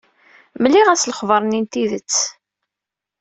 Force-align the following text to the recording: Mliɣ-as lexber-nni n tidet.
Mliɣ-as 0.61 1.07
lexber-nni 1.09 1.59
n 1.61 1.65
tidet. 1.71 2.17